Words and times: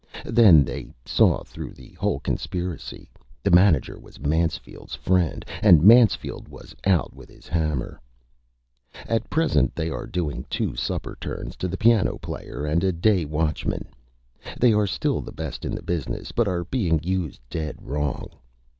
Then 0.25 0.63
They 0.65 0.87
saw 1.05 1.43
through 1.43 1.73
the 1.73 1.89
whole 1.91 2.19
Conspiracy. 2.21 3.07
The 3.43 3.51
Manager 3.51 3.99
was 3.99 4.19
Mansfield's 4.19 4.95
Friend 4.95 5.45
and 5.61 5.83
Mansfield 5.83 6.47
was 6.47 6.75
out 6.87 7.13
with 7.15 7.29
his 7.29 7.47
Hammer. 7.47 8.01
At 9.05 9.29
Present 9.29 9.75
they 9.75 9.91
are 9.91 10.07
doing 10.07 10.43
Two 10.49 10.75
Supper 10.75 11.15
Turns 11.21 11.55
to 11.57 11.67
the 11.67 11.77
Piano 11.77 12.17
Player 12.17 12.65
and 12.65 12.83
a 12.83 12.91
Day 12.91 13.25
Watchman. 13.25 13.89
They 14.59 14.73
are 14.73 14.87
still 14.87 15.21
the 15.21 15.31
Best 15.31 15.65
in 15.65 15.75
the 15.75 15.83
Business, 15.83 16.31
but 16.31 16.47
are 16.47 16.63
being 16.63 16.99
used 17.03 17.39
Dead 17.47 17.75
Wrong. 17.79 18.27